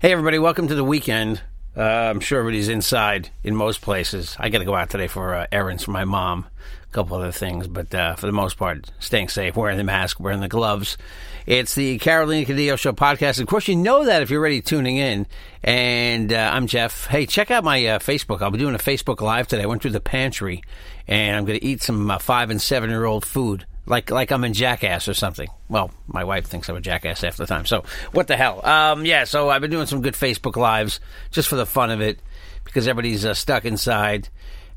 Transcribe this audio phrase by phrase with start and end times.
[0.00, 1.42] Hey, everybody, welcome to the weekend.
[1.76, 4.36] Uh, I'm sure everybody's inside in most places.
[4.38, 6.46] I got to go out today for uh, errands for my mom,
[6.82, 10.18] a couple other things, but uh, for the most part, staying safe, wearing the mask,
[10.18, 10.98] wearing the gloves.
[11.46, 13.40] It's the Carolina Cadillo Show podcast.
[13.40, 15.26] Of course, you know that if you're already tuning in.
[15.62, 17.06] And uh, I'm Jeff.
[17.06, 18.42] Hey, check out my uh, Facebook.
[18.42, 19.62] I'll be doing a Facebook Live today.
[19.62, 20.62] I went through the pantry,
[21.06, 24.30] and I'm going to eat some uh, five and seven year old food like like
[24.30, 25.48] I'm in Jackass or something.
[25.68, 27.66] Well, my wife thinks I'm a jackass half the time.
[27.66, 28.64] So what the hell?
[28.64, 29.24] Um, yeah.
[29.24, 32.20] So I've been doing some good Facebook lives just for the fun of it
[32.64, 34.28] because everybody's uh, stuck inside.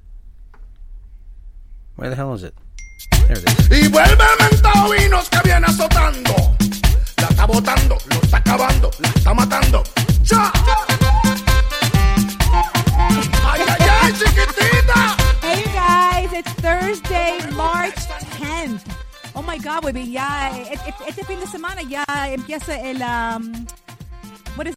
[1.95, 2.57] Where the hell is it?
[3.71, 6.35] Y vuelve el mentado vinos que viene azotando.
[7.17, 9.83] La está botando, lo está acabando, la está matando.
[10.23, 10.53] ¡Ya!
[13.47, 15.17] ¡Ay, ay, ay, chiquitita!
[15.43, 17.95] Hey you guys, it's Thursday, March
[18.39, 18.81] 10th.
[19.35, 23.67] Oh my God, baby, ya, et- et- este fin de semana ya empieza el, um,
[24.57, 24.75] what is,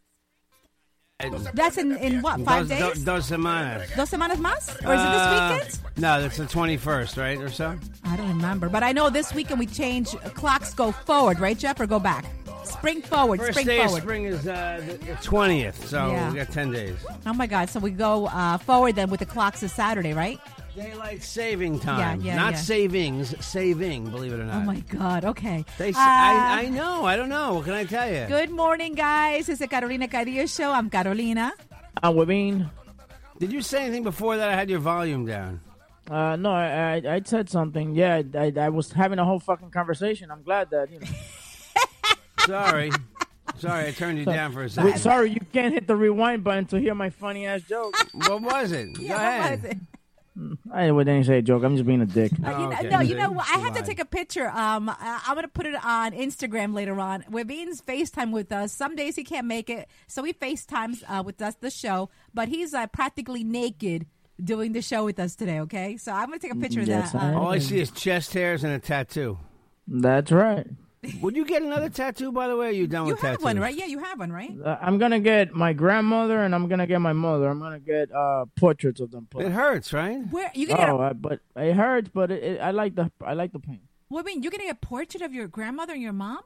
[1.54, 2.98] that's in, in what, five dos, days?
[3.00, 3.94] do- dos semanas.
[3.96, 4.68] Dos semanas más?
[4.86, 5.80] Or is it this Uh, weekend?
[5.96, 7.76] No, it's the 21st, right, or so?
[8.04, 11.80] I don't remember, but I know this weekend we change, clocks go forward, right, Jeff,
[11.80, 12.24] or go back?
[12.62, 13.96] Spring forward, First spring day forward.
[13.96, 16.30] of spring is uh, the, the 20th, so Yeah.
[16.30, 16.94] we got 10 days.
[17.26, 20.38] Oh my God, so we go uh, forward then with the clocks this Saturday, right?
[20.82, 22.20] Daylight saving time.
[22.20, 22.58] yeah, Not yeah.
[22.58, 24.62] savings, saving, believe it or not.
[24.62, 25.64] Oh my God, okay.
[25.76, 27.54] They, Uh, I, I know, I don't know.
[27.54, 28.26] What can I tell you?
[28.28, 29.48] Good morning, guys.
[29.48, 30.70] It's the Carolina Cadillo Show.
[30.70, 31.50] I'm Carolina.
[32.00, 32.70] I'm Webin.
[33.40, 35.60] Did you say anything before that I had your volume down?
[36.08, 37.94] Uh, no, I, I I said something.
[37.96, 40.30] Yeah, I, I was having a whole fucking conversation.
[40.30, 41.06] I'm glad that you know.
[42.46, 42.90] Sorry.
[43.58, 44.98] Sorry, I turned you down for a second.
[44.98, 47.96] sorry, you can't hit the rewind button to hear my funny ass joke.
[48.14, 48.94] What was it?
[49.08, 49.80] Go ahead.
[50.72, 51.62] I wouldn't say a joke.
[51.64, 52.32] I'm just being a dick.
[52.32, 52.88] Uh, you know, okay.
[52.88, 53.46] no, you know what?
[53.48, 54.48] I have to take a picture.
[54.48, 57.24] Um, I- I'm gonna put it on Instagram later on.
[57.30, 58.72] Webin's FaceTime with us.
[58.72, 62.10] Some days he can't make it, so he FaceTimes uh, with us the show.
[62.32, 64.06] But he's uh, practically naked
[64.42, 65.60] doing the show with us today.
[65.60, 67.22] Okay, so I'm gonna take a picture Yes, of that.
[67.22, 69.38] I Uh, All I see is chest hairs and a tattoo.
[69.86, 70.66] That's right.
[71.22, 72.66] Would you get another tattoo, by the way?
[72.66, 73.74] Or are you done you with Oh, have one, right?
[73.74, 74.50] Yeah, you have one, right?
[74.64, 77.48] Uh, I'm gonna get my grandmother and I'm gonna get my mother.
[77.48, 79.28] I'm gonna get uh, portraits of them.
[79.30, 79.44] put.
[79.44, 80.20] It hurts, right?
[80.30, 80.96] Where you gonna?
[80.96, 82.10] Oh, A, uh, but it hurts.
[82.12, 83.80] But it, it, I like the I like the pain.
[84.08, 84.42] What mean?
[84.42, 86.40] you're gonna get a portrait of your grandmother and your mom?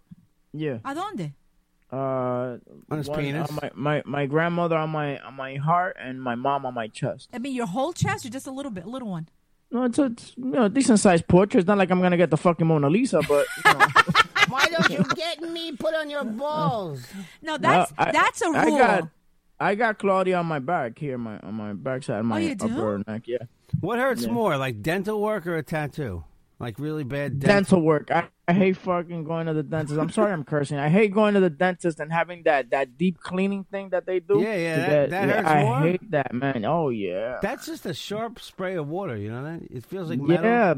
[0.53, 0.79] Yeah.
[0.85, 1.33] Adonde?
[1.91, 2.57] Uh,
[2.91, 3.51] On his one penis?
[3.51, 6.89] on my, my my grandmother on my on my heart and my mom on my
[6.89, 7.29] chest.
[7.33, 9.29] I mean, your whole chest or just a little bit, a little one?
[9.71, 11.61] No, it's a it's, you know decent sized portrait.
[11.61, 13.87] It's not like I'm gonna get the fucking Mona Lisa, but you know.
[14.53, 17.05] Why don't you get me put on your balls?
[17.43, 18.57] No, that's No, I- that's a rule.
[18.57, 19.09] I got
[19.61, 22.55] I got Claudia on my back here, my on my backside, oh, my Oh, you
[22.55, 22.67] do?
[22.67, 23.23] upper neck.
[23.27, 23.39] Yeah,
[23.81, 26.25] What hurts more, like dental work or a tattoo?
[26.59, 27.57] Like really bad dental?
[27.57, 28.11] dental work.
[28.13, 29.99] I, I I hate fucking going to the dentist.
[29.99, 30.79] I'm sorry, I'm cursing.
[30.79, 34.21] I hate going to the dentist and having that that deep cleaning thing that they
[34.21, 34.41] do.
[34.41, 35.81] Yeah, yeah, that- that hurts I more?
[35.81, 36.65] hate that, man.
[36.65, 37.39] Oh yeah.
[37.43, 39.17] That's just a sharp spray of water.
[39.17, 39.63] You know that?
[39.71, 40.45] It feels like metal.
[40.45, 40.75] Yeah,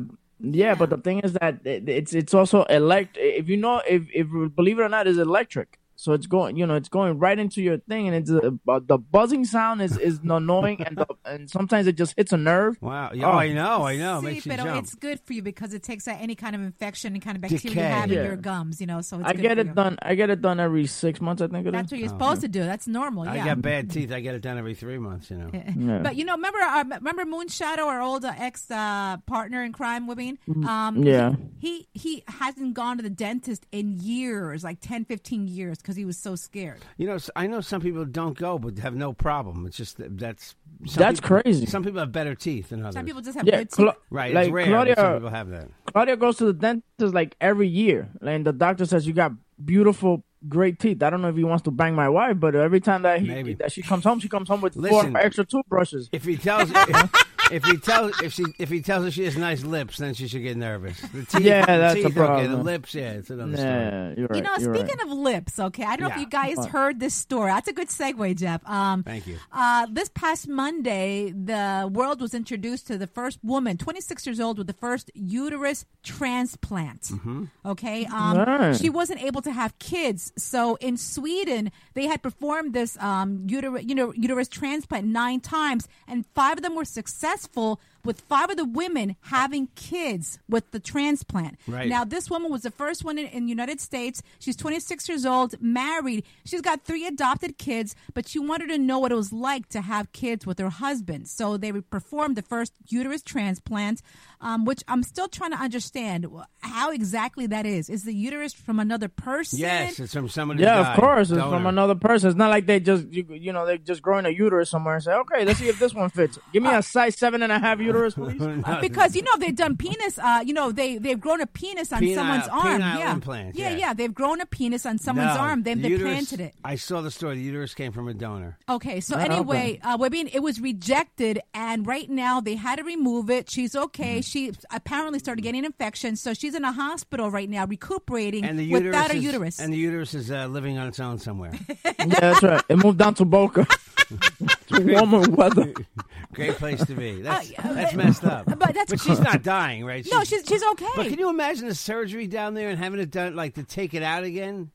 [0.53, 3.17] yeah, but the thing is that it- it's it's also elect.
[3.19, 5.79] If you know, if if believe it or not, it's electric.
[6.05, 8.51] So it's going, you know, it's going right into your thing, and it's uh,
[8.87, 12.77] the buzzing sound is is annoying, and the, and sometimes it just hits a nerve.
[12.83, 13.13] Wow.
[13.15, 13.87] Yeah, oh, I know.
[13.87, 14.19] I know.
[14.19, 14.83] It See, makes you but jump.
[14.85, 17.41] it's good for you because it takes out any kind of infection, any kind of
[17.41, 17.81] bacteria you Decay.
[17.89, 18.25] have in Yeah.
[18.25, 18.83] your gums.
[18.83, 19.73] You know, so it's I good get for it you.
[19.73, 19.97] done.
[20.03, 21.41] I get it done every six months.
[21.41, 21.73] I think it is.
[21.73, 22.61] That's what you're supposed to do.
[22.65, 23.27] That's normal.
[23.27, 23.45] I yeah.
[23.47, 24.13] got bad teeth.
[24.13, 25.31] I get it done every three months.
[25.31, 25.51] You know.
[25.75, 26.01] Yeah.
[26.03, 30.07] But you know, remember, uh, remember Moonshadow, our old uh, ex uh, partner in crime,
[30.07, 30.37] Wibine?
[30.49, 31.35] Um, Mm, yeah.
[31.59, 36.05] He he hasn't gone to the dentist in years, like 10, 15 years, because he
[36.05, 36.81] was so scared.
[36.97, 39.67] You know, I know some people don't go, but have no problem.
[39.67, 40.55] It's just that that's
[40.87, 41.67] some That's people- crazy.
[41.67, 42.95] Some people have better teeth than others.
[42.95, 43.95] Some people just have Yeah, good teeth.
[44.11, 44.35] Right.
[44.35, 44.67] like it's rare.
[44.67, 45.69] Claudia- some people have that.
[45.87, 49.33] Claudia goes to the dentist like every year, and the doctor says you got
[49.65, 51.03] beautiful, great teeth.
[51.03, 53.29] I don't know if he wants to bang my wife, but every time that he
[53.29, 53.55] Maybe.
[53.55, 55.13] that she comes home, she comes home with Listen.
[55.13, 56.09] four extra toothbrushes.
[56.13, 59.37] If he tells if, if he tells if she if he tells her she has
[59.37, 61.01] nice lips, then she should get nervous.
[61.01, 63.69] The teeth, Yeah, the that's a teeth, Okay, the lips, yeah, it's another story.
[63.71, 64.37] Yeah, you're right.
[64.37, 65.07] You know, you're speaking right.
[65.07, 67.51] of lips, okay, I don't know if you guys heard this story.
[67.51, 68.67] That's a good segue, Jeff.
[68.69, 69.39] Um, Thank you.
[69.53, 74.59] Uh, this past Monday, the world was introduced to the first woman, 26 years old,
[74.59, 77.03] with the first uterus transplant.
[77.03, 77.45] Mm-hmm.
[77.67, 78.81] Okay, um, Nice.
[78.81, 83.85] she wasn't able to have kids, so in Sweden they had performed this um, uterus,
[83.85, 88.51] you know, uterus transplant nine times, and five of them were successful successful with five
[88.51, 91.59] of the women having kids with the transplant.
[91.67, 91.89] Right.
[91.89, 94.23] Now, this woman was the first one in, in the United States.
[94.39, 96.25] She's 26 years old, married.
[96.45, 99.81] She's got three adopted kids, but she wanted to know what it was like to
[99.81, 101.29] have kids with her husband.
[101.29, 104.03] So they performed the first uterus transplant,
[104.41, 106.27] um, which I'm still trying to understand
[106.61, 107.89] how exactly that is.
[107.89, 109.59] Is the uterus from another person?
[109.61, 110.61] Yes, it's from somebody.
[110.61, 110.95] who Yeah, died.
[110.95, 111.31] of course.
[111.31, 111.57] It's Donor.
[111.57, 112.29] from another person.
[112.29, 115.03] It's not like they just you, you know they just growing a uterus somewhere and
[115.05, 116.39] say, okay, let's see if this one fits.
[116.53, 118.39] Give me a size seven and a half uterus, please.
[118.41, 120.19] No, Because you know they've done penis.
[120.19, 122.81] Uh, you know they they've grown a penis on Penile- someone's arm.
[122.81, 123.13] penile yeah.
[123.13, 123.77] implants, yeah, yeah.
[123.77, 123.95] yeah.
[123.95, 125.63] They've grown a penis on someone's no, arm.
[125.63, 126.55] Then the they uterus- planted it.
[126.65, 127.37] I saw the story.
[127.37, 128.59] The uterus came from a donor.
[128.69, 132.77] Okay, so Oh, anyway, uh, we're being it was rejected, and right now they had
[132.77, 133.49] to remove it.
[133.51, 134.19] She's okay.
[134.19, 134.21] Mm-hmm.
[134.23, 138.65] She apparently started getting infections, so she's in a hospital right now recuperating And the
[138.65, 139.61] uterus without a is, uterus.
[139.61, 141.53] And the uterus is uh, living on its own somewhere.
[141.85, 142.63] yeah, that's right.
[142.69, 143.67] It moved down to Boca.
[144.69, 145.73] to warmer weather.
[146.35, 147.23] Great place to be.
[147.23, 148.47] That's, Uh, uh, that's messed up.
[148.47, 150.07] but that's- she's not dying, right?
[150.11, 150.89] no, she's she's okay.
[150.97, 153.95] But can you imagine the surgery down there and having it done, like to take
[153.95, 154.71] it out again?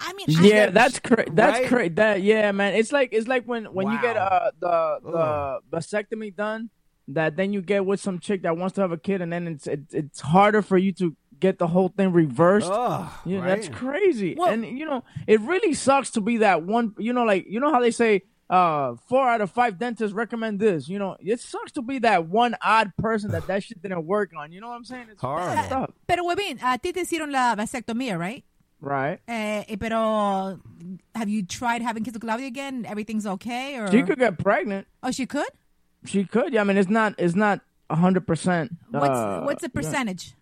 [0.00, 1.68] I mean, I- Yeah, that's cra- that's Right?
[1.68, 2.74] cra- That yeah, man.
[2.74, 4.22] It's like it's like when when you get Wow.
[4.26, 5.10] uh the
[5.70, 6.70] the vasectomy done,
[7.08, 9.46] that then you get with some chick that wants to have a kid, and then
[9.46, 12.70] it's it, it's harder for you to get the whole thing reversed.
[12.72, 13.48] Oh, Yeah, right?
[13.48, 14.34] that's crazy.
[14.36, 16.94] Well- and you know, it really sucks to be that one.
[16.98, 20.60] You know, like you know how they say, uh, four out of five dentists recommend
[20.60, 20.88] this.
[20.88, 24.32] You know, it sucks to be that one odd person that that shit didn't work
[24.36, 24.52] on.
[24.52, 25.06] You know what I'm saying?
[25.10, 25.54] It's Horrible.
[25.54, 25.94] fucked up.
[26.06, 28.44] pero Webin, a ti te hicieron la vasectomía, right?
[28.80, 29.18] right?
[29.26, 30.60] Eh, eh, pero
[31.14, 32.84] have you tried having kids with Claudia again?
[32.86, 34.86] Everything's okay, or She could get pregnant.
[35.02, 35.48] oh, she could.
[36.04, 36.52] She could.
[36.52, 37.14] Yeah, I mean, it's not.
[37.18, 37.60] It's not
[37.90, 38.72] hundred percent.
[38.90, 40.34] What's what's the percentage?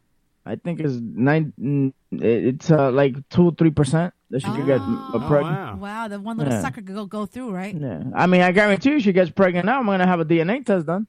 [0.44, 1.52] I think it's nine.
[1.60, 5.10] mm, It's uh, like two, three percent that she could get Oh.
[5.14, 5.56] uh, Oh, pregnant.
[5.56, 5.76] wow.
[5.76, 6.60] Wow, the one little Yeah.
[6.62, 7.74] sucker could go, go through, right?
[7.74, 9.78] Yeah, I mean, I guarantee you, she gets pregnant now.
[9.78, 11.06] I'm gonna have a DNA test done.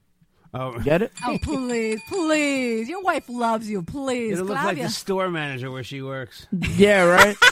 [0.56, 1.10] Oh, Get it?
[1.26, 2.88] Oh, please, please.
[2.88, 3.82] Your wife loves you.
[3.82, 4.84] Please, it'll look like Claudia.
[4.84, 6.46] the store manager where she works.
[6.76, 7.36] Yeah, right.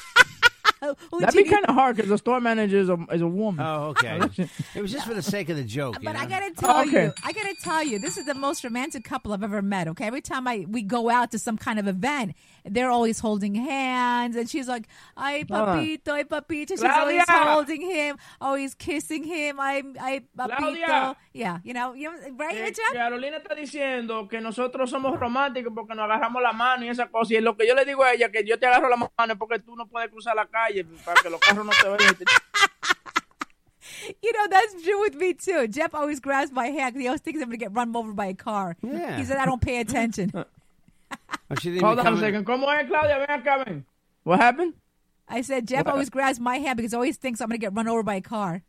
[0.84, 3.26] Oh, oh, That'd be kind of hard because the store manager is a is a
[3.26, 3.64] woman.
[3.64, 4.18] Oh, okay.
[4.74, 5.96] it was just for the sake of the joke.
[6.00, 7.04] you But I gotta tell Okay.
[7.04, 9.86] you, I gotta tell you, this is the most romantic couple I've ever met.
[9.88, 12.34] Okay, every time I we go out to some kind of event,
[12.64, 18.16] they're always holding hands, and she's like, "Ay papito, ay papito." She's always holding him,
[18.40, 19.60] always kissing him.
[19.60, 20.56] I, I papito.
[20.58, 21.16] Claudia!
[21.32, 22.92] Yeah, you know, you know, right, Eh, Richard?
[22.92, 27.34] Carolina está diciendo que nosotros somos románticos porque nos agarramos la mano y esa cosa.
[27.34, 29.38] Y lo que yo le digo a ella, que yo te agarro la mano es
[29.38, 30.71] porque tú no puedes cruzar la calle
[31.04, 32.14] para que los carros no te vean.
[34.20, 35.68] You know, that's true with me too.
[35.68, 38.26] Jeff always grabs my hand 'cause he always thinks I'm gonna get run over by
[38.26, 38.76] a car.
[38.82, 39.16] Yeah.
[39.16, 40.32] He said I don't pay attention.
[41.50, 42.46] Oh, she didn't Hold on a second.
[42.46, 43.18] ¿Cómo es, Claudia?
[43.18, 43.84] Ven acá, ven.
[44.24, 44.72] What happened?
[45.28, 47.86] I said Jeff always grabs my hand because he always thinks I'm gonna get run
[47.86, 48.62] over by a car.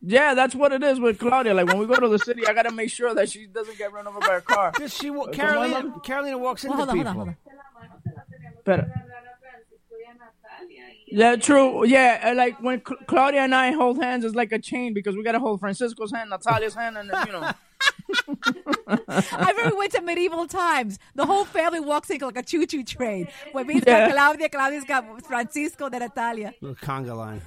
[0.00, 1.52] Yeah, that's what it is with Claudia.
[1.54, 3.92] Like when we go to the city, I gotta make sure that she doesn't get
[3.92, 4.72] run over by a car.
[4.78, 6.00] Just she, Carolina, on.
[6.00, 7.12] Carolina walks Well, into hold on, people.
[7.12, 8.22] hold on, hold on.
[8.64, 8.86] Pero,
[11.10, 11.84] yeah, true.
[11.86, 15.16] Yeah, uh, like when Cl- Claudia and I hold hands, it's like a chain because
[15.16, 17.50] we gotta hold Francisco's hand, Natalia's hand, and then, you know.
[19.08, 20.98] I remember we went to medieval times.
[21.14, 23.28] The whole family walks in like a choo-choo train.
[23.54, 24.08] Webin's Yeah.
[24.08, 26.54] got Claudia, Claudia's got Francisco de Natalia.
[26.60, 27.42] Little conga line.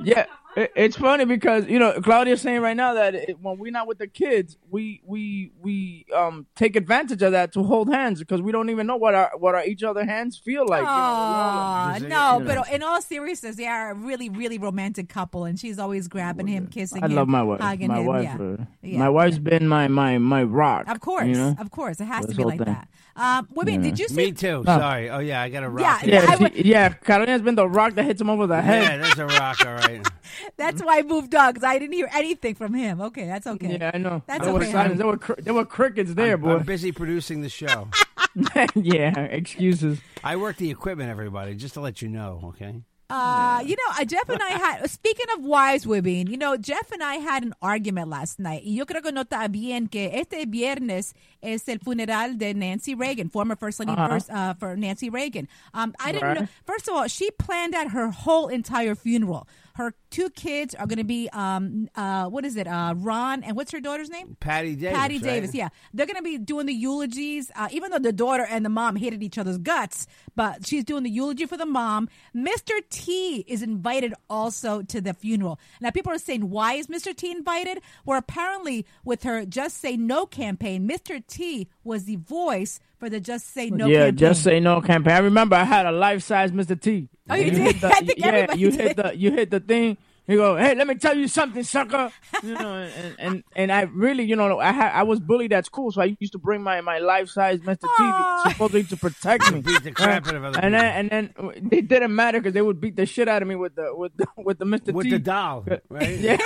[0.00, 3.70] Yeah, it, it's funny because you know Claudia's saying right now that it, when we're
[3.70, 8.18] not with the kids, we we we um take advantage of that to hold hands
[8.18, 10.80] because we don't even know what our what our each other hands feel like.
[10.80, 14.58] you know, Aw, Just, uh, no, but in all seriousness, they are a really, really
[14.58, 17.60] romantic couple, and she's always grabbing him, kissing I him, love my wife.
[17.60, 18.06] hugging My him.
[18.06, 18.36] wife, yeah.
[18.44, 18.98] uh, Yeah.
[18.98, 20.88] my wife's been my my my rock.
[20.88, 21.56] Of course, you know?
[21.58, 22.66] of course, it has This to be like thing.
[22.74, 22.88] that.
[23.16, 24.14] Um, women, did you see?
[24.14, 24.62] Me too.
[24.64, 25.10] Sorry.
[25.10, 26.02] Oh yeah, I got a rock.
[26.06, 26.88] Yeah, Yeah, I she- would- yeah.
[26.90, 28.82] Carolina's been the rock that hits him over the head.
[28.82, 29.64] Yeah, there's a rock.
[29.66, 30.06] All right.
[30.56, 33.00] That's why I moved on because I didn't hear anything from him.
[33.00, 33.78] Okay, that's okay.
[33.80, 34.22] Yeah, I know.
[34.26, 34.72] That's there was okay.
[34.72, 34.98] silence.
[34.98, 36.56] There were cr- there were crickets there, I'm, boy.
[36.56, 37.88] I'm busy producing the show.
[38.74, 40.00] yeah, excuses.
[40.22, 42.40] I work the equipment, everybody, just to let you know.
[42.44, 42.82] Okay.
[43.10, 46.92] Uh, you know, uh, Jeff and I had, speaking of wise Wibin, you know, Jeff
[46.92, 48.64] and I had an argument last night.
[48.66, 53.30] Y yo creo que nota bien que este viernes es el funeral de Nancy Reagan,
[53.30, 54.08] former First Lady Uh-huh.
[54.08, 55.48] first, uh, for Nancy Reagan.
[55.72, 56.40] Um, I didn't Right.
[56.42, 59.48] know, first of all, she planned out her whole entire funeral.
[59.78, 63.56] Her two kids are going to be, um, uh, what is it, uh, Ron, and
[63.56, 64.36] what's her daughter's name?
[64.40, 64.98] Patty Davis.
[64.98, 65.22] Patty right?
[65.22, 65.68] Davis, yeah.
[65.94, 68.96] They're going to be doing the eulogies, uh, even though the daughter and the mom
[68.96, 72.08] hated each other's guts, but she's doing the eulogy for the mom.
[72.34, 72.72] Mr.
[72.90, 75.60] T is invited also to the funeral.
[75.80, 77.14] Now, people are saying, why is Mr.
[77.14, 77.80] T invited?
[78.04, 81.24] Well, apparently, with her Just Say No campaign, Mr.
[81.24, 84.16] T was the voice for the Just Say No yeah, campaign.
[84.16, 85.14] just say no campaign.
[85.14, 86.80] I remember I had a life size Mr.
[86.80, 87.08] T.
[87.30, 87.60] Oh, you And did?
[87.62, 88.80] hit the- I think yeah, everybody you did.
[88.80, 89.96] hit the you hit the thing.
[90.28, 92.12] You go, hey, let me tell you something, sucker.
[92.42, 95.64] You know, and and, and I really, you know, I had I was bullied at
[95.64, 97.84] school, so I used to bring my my life size Mr.
[97.84, 98.42] Aw.
[98.44, 99.60] T supposedly to protect me.
[99.68, 102.60] Beat the crap out of other and then and then it didn't matter because they
[102.62, 104.92] would beat the shit out of me with the with the, with the Mr.
[104.92, 105.10] with T.
[105.12, 106.18] the doll, right?
[106.28, 106.36] Yeah,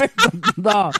[0.00, 0.92] with the doll.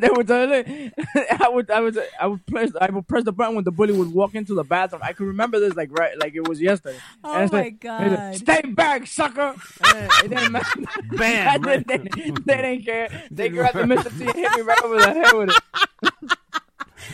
[0.00, 0.92] they would tell it.
[1.40, 3.92] I would, I would, I would press, I would press the button when the bully
[3.94, 5.00] would walk into the bathroom.
[5.04, 6.98] I can remember this like right, like it was yesterday.
[7.24, 8.02] Oh And my said- God.
[8.02, 9.54] I said, Stay back, sucker!
[9.94, 10.80] And it didn't matter.
[11.12, 12.02] Bam, I they, they
[12.46, 13.08] didn't care.
[13.30, 14.10] They Didn't grabbed the matter.
[14.10, 14.18] Mr.
[14.18, 16.32] T and hit me right over the head with it.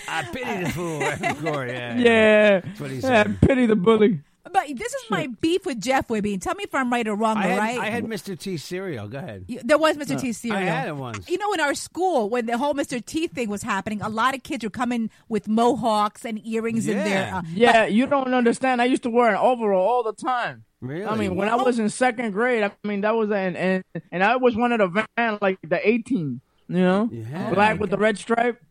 [0.08, 1.00] I pity the fool.
[1.00, 1.96] Right before, yeah.
[1.98, 3.00] Yeah, yeah.
[3.00, 3.40] said.
[3.40, 4.20] Pity the bully.
[4.50, 6.40] But this is my beef with Jeff Wibby.
[6.40, 7.78] Tell me if I'm right or wrong, I had, right?
[7.78, 8.38] I had Mr.
[8.38, 9.06] T cereal.
[9.06, 9.44] Go ahead.
[9.46, 10.18] You- There was Mr.
[10.18, 10.58] T cereal.
[10.62, 11.28] I had it once.
[11.28, 13.04] You know, in our school, when the whole Mr.
[13.04, 16.96] T thing was happening, a lot of kids were coming with mohawks and earrings in
[16.96, 17.34] their.
[17.34, 18.80] Uh, Yeah, you don't understand.
[18.80, 20.64] I used to wear an overall all the time.
[20.80, 21.04] Really?
[21.04, 24.22] I mean, when I was in second grade, I mean that was and and and
[24.22, 27.52] I was one of the van like the A Team, you know, Yeah.
[27.52, 28.62] black with the red stripe.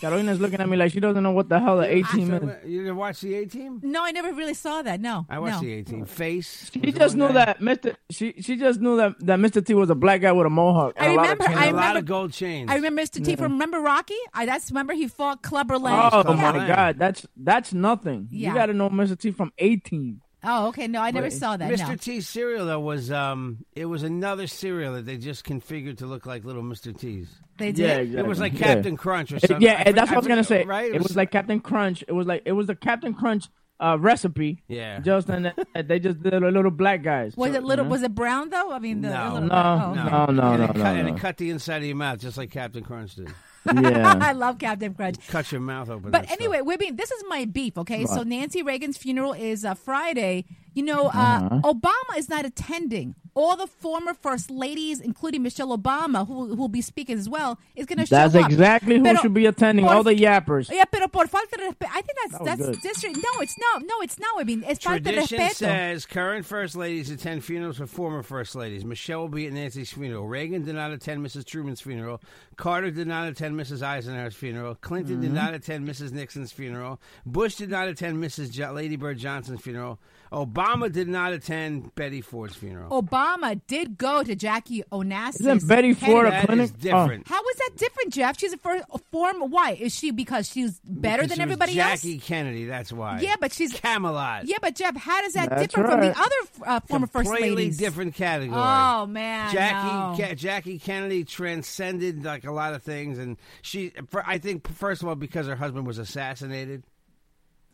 [0.00, 2.36] Carolina's looking at me like she doesn't know what the hell the A Team So,
[2.36, 2.70] is.
[2.70, 3.80] you didn't watch the A Team?
[3.82, 5.00] no, I never really saw that.
[5.00, 5.68] No, I watched no.
[5.68, 6.04] the A Team.
[6.04, 6.70] Face.
[6.72, 7.32] She just knew guy.
[7.46, 7.96] that Mr.
[8.08, 9.64] She she just knew that that Mr.
[9.66, 10.94] T was a black guy with a mohawk.
[10.96, 11.58] and I a lot of remember- chains.
[11.58, 12.70] I a lot remember- of gold chains.
[12.70, 13.24] I remember Mr.
[13.24, 14.14] T from remember Rocky.
[14.32, 16.10] I that's remember he fought Clubber Lang.
[16.12, 16.66] Oh Come my on.
[16.68, 18.28] God, that's that's nothing.
[18.30, 18.50] Yeah.
[18.50, 19.18] You got to know Mr.
[19.18, 20.20] T from A Team.
[20.42, 20.86] Oh, okay.
[20.88, 21.32] No, I never Wait.
[21.34, 21.70] saw that.
[21.70, 21.88] Mr.
[21.90, 21.96] No.
[21.96, 26.24] T cereal though was um it was another cereal that they just configured to look
[26.26, 26.96] like little Mr.
[26.98, 27.28] T's.
[27.58, 27.78] They did.
[27.78, 28.18] Yeah, exactly.
[28.20, 28.74] It was like Yeah.
[28.74, 29.60] Captain Crunch or something.
[29.60, 30.64] yeah, I and that's for- what I was gonna say.
[30.64, 30.94] Right?
[30.94, 32.02] It was like Captain Crunch.
[32.08, 33.48] It was like it was the Captain Crunch
[33.80, 34.62] uh, recipe.
[34.68, 35.00] Yeah.
[35.00, 37.36] Just and they just did a little black guys.
[37.36, 37.84] Was So, it little?
[37.84, 37.92] you know?
[37.92, 38.72] Was it brown though?
[38.72, 39.24] I mean, the, No.
[39.28, 40.02] the little No, oh, okay.
[40.10, 42.18] no, no, and no, it no, cut, and it cut the inside of your mouth
[42.18, 43.28] just like Captain Crunch did.
[43.66, 45.16] I love Captain Crunch.
[45.28, 46.10] Cut your mouth open.
[46.10, 46.38] But that stuff.
[46.40, 48.06] anyway, Wibby, this is my beef, okay?
[48.06, 50.44] So Nancy Reagan's funeral is uh, Friday.
[50.72, 51.60] You know, uh, Uh-huh.
[51.74, 53.14] Obama is not attending.
[53.34, 57.58] All the former first ladies, including Michelle Obama, who who will be speaking as well,
[57.76, 58.32] is going to show up.
[58.32, 58.50] That's up.
[58.50, 59.84] exactly who Pero should be attending.
[59.84, 60.68] por- All the yappers.
[60.70, 62.80] Yeah, pero por falta de respeto, I think that's That that's good.
[62.82, 63.16] district.
[63.16, 64.40] No, it's no, no, it's not.
[64.40, 65.54] I mean, it's falta de Tradition respeto.
[65.54, 68.84] says current first ladies attend funerals for former first ladies.
[68.84, 70.26] Michelle will be at Nancy's funeral.
[70.26, 71.44] Reagan did not attend Mrs.
[71.44, 72.20] Truman's funeral.
[72.60, 73.80] Carter did not attend Mrs.
[73.82, 74.74] Eisenhower's funeral.
[74.74, 75.22] Clinton Mm-hmm.
[75.22, 76.12] did not attend Mrs.
[76.12, 77.00] Nixon's funeral.
[77.24, 78.50] Bush did not attend Mrs.
[78.52, 79.98] Jo- Lady Bird Johnson's funeral.
[80.32, 83.02] Obama did not attend Betty Ford's funeral.
[83.02, 85.40] Obama did go to Jackie Onassis.
[85.40, 86.64] Isn't Betty Ford a that clinic?
[86.66, 87.26] is different.
[87.26, 88.38] How is that different, Jeff?
[88.38, 89.50] She's a first form.
[89.50, 90.12] Why is she?
[90.12, 92.24] Because she's better Because than she was everybody Jackie else.
[92.24, 93.18] Kennedy, that's why.
[93.20, 94.46] Yeah, but she's Camelot.
[94.46, 97.56] Yeah, but Jeff, how does that That's differ from the other uh, former first Completely
[97.56, 97.78] ladies?
[97.78, 98.56] different category.
[98.62, 100.28] Oh man, Jackie no.
[100.32, 103.90] Ke- Jackie Kennedy transcended like a lot of things, and she.
[104.08, 106.84] For, I think first of all because her husband was assassinated.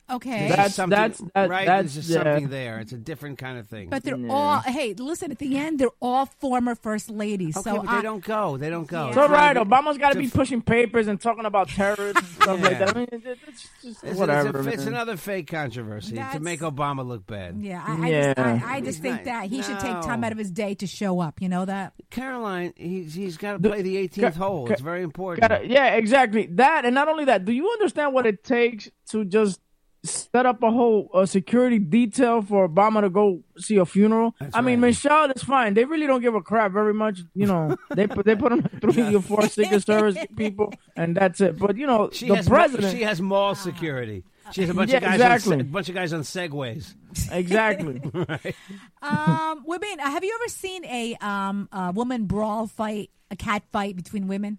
[0.09, 0.49] Okay.
[0.49, 1.67] That's- something, that's- that- right.
[1.67, 2.23] that's- There's just yeah.
[2.23, 2.79] something there.
[2.79, 3.89] It's a different kind of thing.
[3.89, 5.31] But they're all hey, listen.
[5.33, 7.57] At the end, they're all former first ladies.
[7.57, 8.57] okay, so but I, they don't go.
[8.57, 9.05] They don't go.
[9.05, 9.09] Yeah.
[9.09, 9.57] It's all right.
[9.57, 12.97] Obama's got to be pushing papers and talking about terrorists and stuff like that.
[12.97, 14.61] I mean, it, it, it's just It's, it's, whatever.
[14.61, 14.95] a- it's man.
[14.95, 17.57] another fake controversy to make Obama look bad.
[17.61, 18.35] Yeah, I, I Yeah.
[18.35, 20.75] just, I, I just think not- that he should take time out of his day
[20.77, 21.43] to show up.
[21.43, 21.95] You know that?
[22.11, 24.67] Caroline, he's he's got to The- play the 18th Ca- hole.
[24.69, 25.49] ca- It's very important.
[25.49, 26.47] Gotta- yeah, exactly.
[26.53, 27.45] That and not only that.
[27.45, 29.61] Do you understand what it takes to just
[30.07, 34.35] set up a whole uh, security detail for Obama to go see a funeral?
[34.55, 34.81] I mean.
[34.81, 35.75] Michelle is fine.
[35.75, 37.21] They really don't give a crap very much.
[37.35, 41.41] You know, they put they put him three or four Secret Service people, and that's
[41.41, 41.59] it.
[41.59, 42.97] But you know, She the has president.
[42.97, 44.25] she has mall security.
[44.53, 45.53] She has a bunch Yeah, of guys exactly.
[45.55, 46.95] on, se- a bunch of guys on segways.
[47.33, 48.01] exactly.
[49.03, 53.97] Um, women, have you ever seen a um a woman brawl fight, a cat fight
[53.97, 54.59] between women?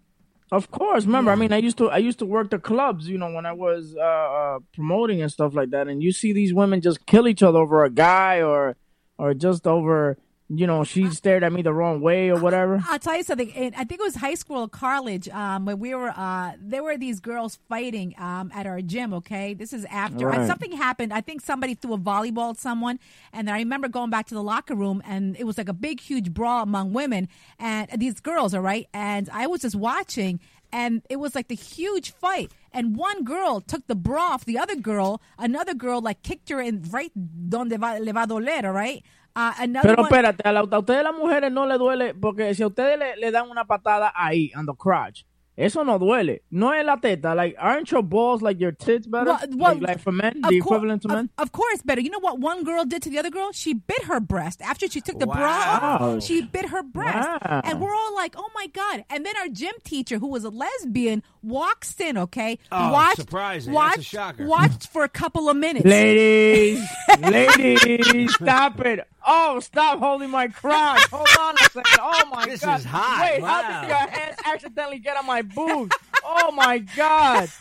[0.52, 1.32] Of course, remember.
[1.32, 3.52] I mean, I used to I used to work the clubs, you know, when I
[3.52, 5.88] was uh, uh, promoting and stuff like that.
[5.90, 8.78] And you see these women just kill each other over a guy or
[9.18, 10.18] or just over,
[10.50, 12.82] you know, she stared at me the wrong way or whatever.
[12.88, 13.50] I'll tell you something.
[13.50, 16.10] It, I think it was high school or college um, when we were.
[16.16, 19.14] Uh, there were these girls fighting um, at our gym.
[19.14, 20.48] Okay, this is after Right.
[20.48, 21.12] something happened.
[21.14, 22.98] I think somebody threw a volleyball at someone,
[23.34, 25.74] and then I remember going back to the locker room, and it was like a
[25.74, 27.28] big, huge brawl among women
[27.60, 28.54] and these girls.
[28.54, 30.40] All right, and I was just watching.
[30.70, 34.58] And it was like the huge fight, and one girl took the bra off the
[34.58, 35.22] other girl.
[35.40, 37.10] Another girl like kicked her in right
[37.50, 39.02] donde va, le va a doler, all right.
[39.38, 42.56] Uh, another Pero one, espérate, a, la- a ustedes las mujeres no le duele porque
[42.56, 45.26] si a ustedes le, le dan una patada ahí on the crotch,
[45.58, 46.40] eso no duele.
[46.52, 47.34] No es la teta.
[47.34, 49.26] Like, aren't your balls like your tits better?
[49.32, 51.30] Well, well, like, like for men, the cour- equivalent to of- men.
[51.38, 52.02] Of, course, better.
[52.02, 53.52] You know what one girl did to the other girl?
[53.52, 55.98] She bit her breast after she took the bra Wow.
[56.18, 56.24] off.
[56.24, 57.62] She bit her breast, Wow.
[57.64, 60.50] and we're all like, "Oh my god!" And then our gym teacher, who was a
[60.50, 62.18] lesbian, walks in.
[62.18, 63.74] Okay, Oh, watched, surprising.
[63.74, 64.46] That's a Watched, shocker.
[64.46, 65.86] watched for a couple of minutes.
[65.86, 66.84] Ladies,
[67.20, 69.08] ladies, stop it.
[69.30, 71.02] Oh, stop holding my crotch.
[71.12, 72.00] Hold on a second.
[72.02, 72.80] Oh, my This God.
[72.80, 73.20] is hot.
[73.22, 75.96] Wait, how did your hands accidentally get on my boobs?
[76.24, 77.50] Oh, my God.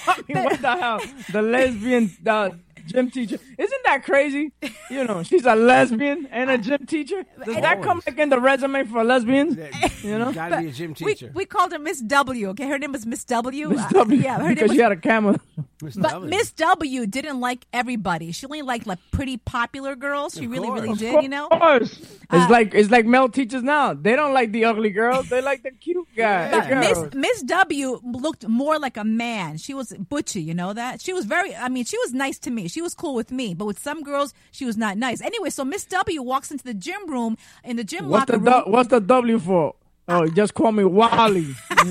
[0.06, 1.00] I mean, what the hell?
[1.32, 2.50] The lesbian uh,
[2.86, 3.38] gym teacher.
[3.58, 4.52] Isn't that crazy?
[4.90, 7.24] You know, she's a lesbian and a gym teacher.
[7.44, 8.06] Does that come Always.
[8.06, 9.56] like in the resume for lesbians?
[10.04, 10.32] You know?
[10.32, 11.30] got to be a gym We, teacher.
[11.34, 12.48] we called her Miss W.
[12.50, 13.68] Okay, her name was Miss W.
[13.70, 14.20] Miss Uh, W.
[14.22, 15.38] yeah, her name because was she had a camera.
[15.82, 16.30] Miss But W.
[16.30, 18.32] Miss W didn't like everybody.
[18.32, 20.34] She only liked like pretty popular girls.
[20.34, 20.98] She Of really, really course.
[20.98, 21.22] did.
[21.22, 21.48] You know.
[21.50, 21.92] Of course.
[21.92, 23.94] It's Uh, like it's like male teachers now.
[23.94, 25.28] They don't like the ugly girls.
[25.28, 26.50] They like the cute guy.
[26.50, 26.78] But.
[26.78, 29.56] Miss Miss W looked more like a man.
[29.58, 31.00] She was butchy, you know that.
[31.00, 31.54] She was very.
[31.56, 32.68] I mean, she was nice to me.
[32.68, 35.20] She was cool with me, but with some girls, she was not nice.
[35.20, 38.50] Anyway, so Miss W walks into the gym room in the gym What's locker the
[38.50, 38.64] room.
[38.66, 39.74] what's the W for?
[40.08, 41.54] Oh, just call me Wally.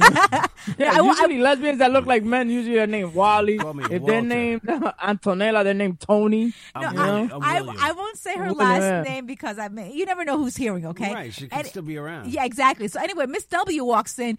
[0.78, 3.58] yeah, I wa- usually lesbians that look like men usually they're named Wally.
[3.58, 4.22] Call me If they're Walter.
[4.22, 6.46] named Antonella, they're named Tony.
[6.76, 7.70] No, I'm I, William.
[7.70, 9.02] I'm I, won't say her William, last yeah.
[9.04, 10.86] name because I mean, you never know who's hearing.
[10.88, 12.32] Okay, Right, she could And- still be around.
[12.32, 12.88] Yeah, exactly.
[12.88, 14.38] So anyway, Miss W walks in,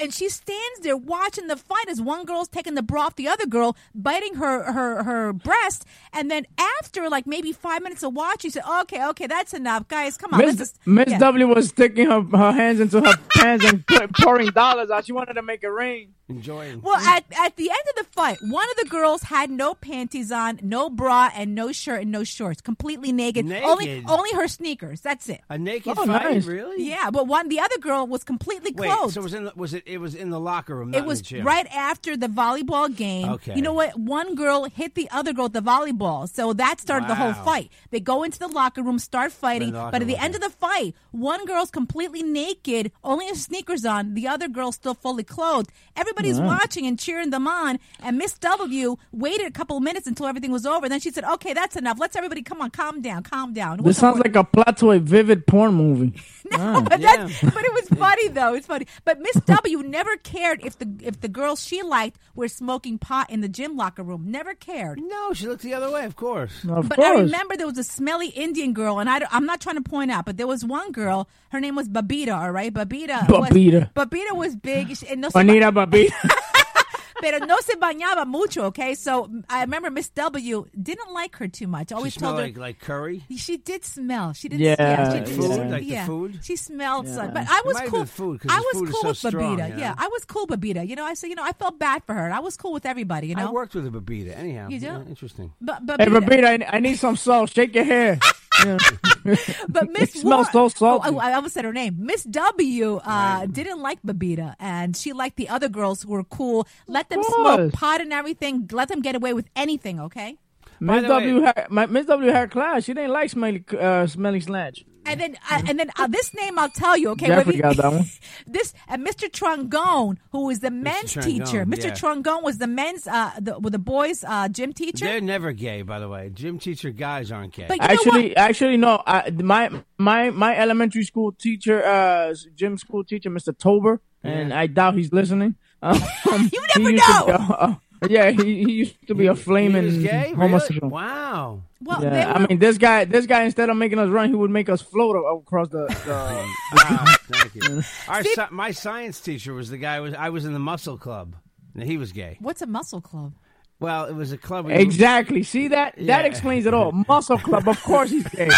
[0.00, 3.28] and she stands there watching the fight as one girl's taking the bra off the
[3.28, 6.46] other girl, biting her her her breast, and then
[6.80, 10.16] after like maybe five minutes of watching, she said, "Okay, okay, that's enough, guys.
[10.16, 10.74] Come on, Miss.
[10.86, 11.18] Miss yeah.
[11.18, 13.84] W was sticking her, her hands into her pants and
[14.20, 15.04] pouring dollars out.
[15.06, 16.14] She wanted to make it rain.
[16.28, 16.80] Enjoying.
[16.80, 20.32] Well, at, at the end of the fight, one of the girls had no panties
[20.32, 23.44] on, no bra, and no shirt and no shorts, completely naked.
[23.44, 23.64] Naked?
[23.68, 25.02] Only only her sneakers.
[25.02, 25.42] That's it.
[25.50, 26.46] a naked Oh, fight, nice.
[26.46, 26.88] really?
[26.88, 29.12] Yeah, but one the other girl was completely Wait, clothed.
[29.14, 29.82] so it was in the, was it?
[29.84, 30.92] It was in the locker room.
[30.92, 31.46] Not it was in the gym.
[31.46, 33.28] right after the volleyball game.
[33.28, 33.54] Okay.
[33.54, 33.98] You know what?
[33.98, 37.70] One girl hit the other girl with the volleyball, so that started the whole fight.
[37.90, 40.24] They go into the locker room, start fighting, In the locker but at the room,
[40.24, 44.14] end of the fight, one girl's completely naked, only has sneakers on.
[44.14, 45.70] The other girl's still fully clothed.
[45.96, 47.78] Everybody's watching and cheering them on.
[48.00, 50.88] And Miss W waited a couple of minutes until everything was over.
[50.88, 51.98] Then she said, "Okay, that's enough.
[52.00, 54.98] Let's everybody come on, calm down, calm down." This sounds like a plot to a
[54.98, 56.12] vivid porn movie.
[56.50, 57.16] No, but, Yeah.
[57.28, 58.54] that's, but it was funny though.
[58.54, 58.86] It's funny.
[59.04, 63.30] But Miss W never cared if the if the girls she liked were smoking pot
[63.30, 64.24] in the gym locker room.
[64.30, 65.00] Never cared.
[65.00, 66.04] No, she looked the other way.
[66.04, 66.52] Of course.
[66.68, 67.08] Of But course.
[67.08, 70.10] I remember there was a smelly Indian girl, and I, I'm not trying to point
[70.10, 71.28] out, but there was one girl.
[71.50, 72.36] Her name was Babita.
[72.36, 73.26] All right, Babita.
[73.26, 73.94] Babita.
[73.94, 74.96] Was, Babita was big.
[74.96, 76.12] she- and no se, Juanita Babita.
[77.22, 78.64] pero no se bañaba mucho.
[78.64, 81.92] Okay, so I remember Miss W didn't like her too much.
[81.92, 83.22] Always smelled told her like like curry.
[83.36, 84.32] She did smell.
[84.32, 84.58] She did.
[84.58, 85.28] Yeah, Yeah, she did.
[85.28, 85.44] Food?
[85.54, 85.70] smell.
[85.70, 86.06] Like the yeah.
[86.06, 86.38] food?
[86.42, 87.14] She smelled Yeah.
[87.14, 87.30] some.
[87.32, 88.00] But I It was might have cool.
[88.00, 89.68] been food, 'cause I was food is cool so with strong, Babita.
[89.68, 89.80] you know?
[89.80, 90.88] Yeah, I was cool with Babita.
[90.88, 92.32] You know, I said, you know, I felt bad for her.
[92.32, 93.28] I was cool with everybody.
[93.28, 93.48] You know.
[93.48, 94.36] I worked with a Babita.
[94.36, 94.86] Anyhow, You do?
[94.86, 95.52] Yeah, interesting.
[95.60, 97.50] But hey, Babita, Babita, I, I need some salt.
[97.50, 98.18] Shake your hair.
[98.64, 98.78] Yeah.
[99.68, 101.10] But Miss It smells War- so salty.
[101.10, 101.96] Oh, I, I almost said her name.
[101.98, 106.66] Miss W uh, didn't like Babita, and she liked the other girls who were cool.
[106.86, 108.68] Let them smoke pot and everything.
[108.72, 110.00] Let them get away with anything.
[110.00, 110.36] Okay.
[110.80, 112.84] Miss W way- had my, Miss W had class.
[112.84, 114.84] She didn't like smelly uh, smelly sledge.
[115.04, 117.10] And then, uh, and then uh, this name I'll tell you.
[117.10, 118.04] Okay, Jeffrey got that one.
[118.46, 119.28] this and Mr.
[119.30, 121.66] Trongone, who was the men's Trongone, teacher.
[121.66, 121.84] Mr.
[121.84, 121.94] yeah.
[121.94, 125.04] Trongone was the men's, uh, the, with the boys' uh, gym teacher.
[125.04, 126.30] They're never gay, by the way.
[126.32, 127.66] Gym teacher guys aren't gay.
[127.68, 129.02] But you know Actually, actually, no.
[129.06, 133.56] I, my my my elementary school teacher, uh, gym school teacher, Mr.
[133.56, 135.56] Tober, and I doubt he's listening.
[135.82, 136.00] Um,
[136.52, 137.80] You never he used to know.
[138.08, 140.22] Be a- yeah, he, he used to be a flaming was gay?
[140.24, 140.34] Really?
[140.34, 140.90] homosexual.
[140.90, 141.62] Wow.
[141.80, 144.34] Well, they Yeah, I mean, this guy, this guy, instead of making us run, he
[144.34, 145.86] would make us float across the.
[146.06, 147.82] the Wow, thank you.
[148.08, 150.00] Our sci- my science teacher was the guy.
[150.00, 151.34] Was I was in the muscle club,
[151.74, 152.36] and he was gay.
[152.40, 153.34] what's a muscle club?
[153.80, 154.66] Well, it was a club.
[154.66, 155.42] where you- exactly.
[155.42, 155.98] See that?
[155.98, 156.16] Yeah.
[156.18, 156.92] That explains it all.
[157.08, 157.66] Muscle club.
[157.68, 158.48] Of course, he's gay.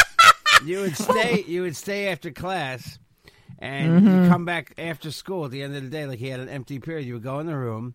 [0.67, 1.45] You would stay.
[1.47, 2.99] You would stay after class,
[3.59, 4.25] and Mm-hmm.
[4.25, 6.05] you come back after school at the end of the day.
[6.07, 7.07] Like he had an empty period.
[7.07, 7.95] You would go in the room.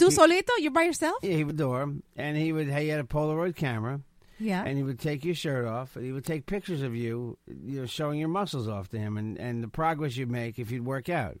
[0.00, 0.50] Tu solito?
[0.58, 1.18] You're by yourself?
[1.22, 2.72] Yeah, he would door, and he would.
[2.72, 4.00] He had a Polaroid camera,
[4.38, 4.64] Yeah.
[4.64, 7.80] and he would take your shirt off, and he would take pictures of you, you
[7.80, 10.86] know, showing your muscles off to him, and and the progress you make if you'd
[10.86, 11.38] work out.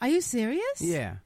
[0.00, 0.80] Are you serious?
[0.80, 1.16] Yeah.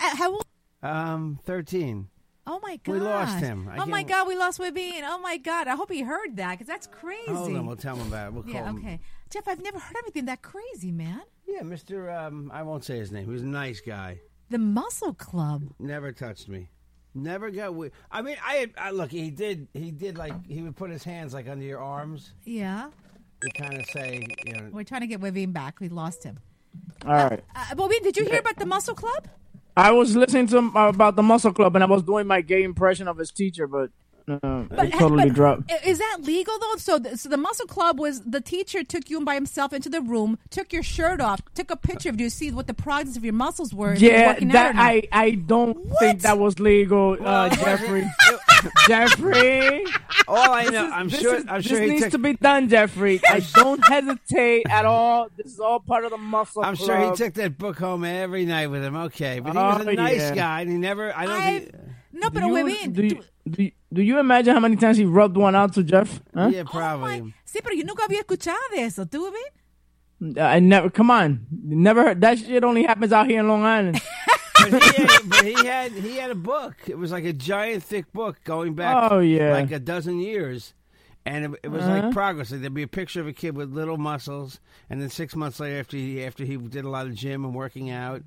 [0.00, 0.46] Uh, how old?
[0.82, 2.08] Um, thirteen.
[2.46, 2.92] Oh my god.
[2.92, 3.68] We lost him.
[3.68, 5.00] I oh my god, we lost Webin.
[5.02, 5.66] Oh my god.
[5.66, 7.32] I hope he heard that because that's crazy.
[7.32, 8.34] Hold on, we'll tell him about it.
[8.34, 8.70] We'll call yeah.
[8.70, 8.76] him.
[8.76, 9.00] Okay.
[9.30, 11.22] Jeff, I've never heard anything that crazy, man.
[11.48, 12.10] Yeah, Mister.
[12.10, 13.24] Um, I won't say his name.
[13.24, 14.20] He was a nice guy.
[14.50, 15.64] The Muscle Club.
[15.78, 16.70] Never touched me.
[17.14, 17.66] Never got.
[17.66, 19.10] wi- I mean, I, I look.
[19.10, 19.68] He did.
[19.72, 22.90] He did like he would put his hands like under your arms Yeah.
[23.40, 24.68] to kind of say, you know.
[24.72, 25.80] We're trying to get Webin back.
[25.80, 26.40] We lost him.
[27.06, 27.44] All right.
[27.54, 29.28] Uh, Webin, did you hear about the Muscle Club?
[29.76, 32.62] I was listening to him about the muscle club, and I was doing my gay
[32.62, 33.90] impression of his teacher, but,
[34.28, 35.72] uh, it totally but dropped.
[35.84, 36.76] Is that legal though?
[36.78, 40.00] So, the, so the Muscle Club was the teacher took you by himself into the
[40.00, 43.24] room, took your shirt off, took a picture of you see what the progress of
[43.24, 43.92] your muscles were.
[43.92, 44.82] if you were Yeah, working out or that.
[44.82, 45.98] I I don't What?
[46.00, 48.04] think that was legal, uh, Jeffrey.
[48.88, 49.84] Jeffrey,
[50.26, 51.34] All I know, I'm sure.
[51.36, 52.12] is- I'm this sure he needs took.
[52.12, 53.20] to be done, Jeffrey.
[53.28, 55.28] I don't hesitate at all.
[55.36, 56.64] This is all part of the muscle.
[56.64, 58.96] I'm sure he took that book home every night with him.
[58.96, 60.34] Okay, but he was Oh, a nice yeah.
[60.34, 61.14] guy, and he never.
[61.14, 61.74] I don't I think.
[62.14, 62.92] No, but Do you, Webin.
[62.92, 65.82] do, you, do, you, do you imagine how many times he rubbed one out to
[65.82, 66.22] Jeff?
[66.34, 66.48] Huh?
[66.52, 67.20] Yeah, probably.
[67.20, 69.04] Oh my- Sí, pero yo nunca había escuchado de eso.
[69.04, 70.38] ¿Tú, Webin?
[70.40, 70.90] I never.
[70.90, 72.64] Come on, never heard that shit.
[72.64, 74.00] Only happens out here in Long Island.
[74.70, 76.76] but, he had, but he had he had a book.
[76.86, 79.12] It was like a giant, thick book going back.
[79.12, 79.52] Oh, yeah.
[79.52, 80.72] like a dozen years.
[81.26, 82.02] And it, it was Uh-huh.
[82.04, 82.50] like progress.
[82.52, 85.58] Like there'd be a picture of a kid with little muscles, and then six months
[85.60, 88.22] later, after he after he did a lot of gym and working out,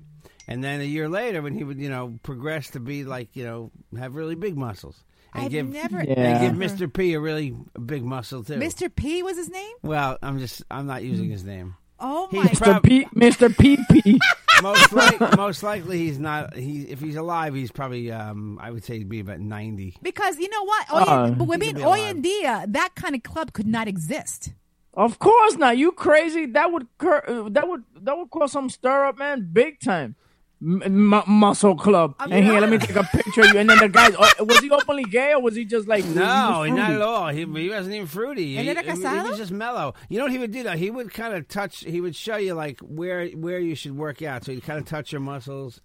[0.48, 3.44] and then a year later, when he would you know progress to be like you
[3.44, 6.02] know have really big muscles, and I've give never.
[6.02, 6.14] Yeah.
[6.14, 6.92] and give Mr.
[6.92, 7.54] P a really
[7.86, 8.54] big muscle too.
[8.54, 8.92] Mr.
[8.94, 9.76] P was his name?
[9.82, 11.76] Well, I'm just I'm not using his name.
[12.00, 12.84] Oh He's my prob- Mr.
[12.84, 13.48] P, Mr.
[13.48, 14.18] PP.
[14.62, 16.54] most like, most likely he's not.
[16.54, 19.96] He if he's alive, he's probably um I would say he'd be about ninety.
[20.02, 20.86] Because you know what?
[20.88, 24.52] Hoy, Uh, but he Webin, hoy en día, that kind of club could not exist.
[24.94, 25.76] Of course not.
[25.76, 26.46] You crazy?
[26.46, 29.48] That would cur- uh, that would that would cause some stir up, man.
[29.52, 30.14] Big time.
[30.60, 32.14] M- muscle club.
[32.18, 33.58] I'm and here, let me take a picture of you.
[33.60, 36.04] And then the guy, oh, was he openly gay or was he just like?
[36.04, 37.28] No, he was not at all.
[37.28, 38.56] He, he wasn't even fruity.
[38.56, 39.94] ¿Él He, era he- he was just mellow.
[40.08, 40.64] You know what he would do?
[40.64, 40.76] Though?
[40.76, 41.84] He would kind of touch.
[41.84, 44.44] He would show you like where where you should work out.
[44.44, 45.80] So he'd kind of touch your muscles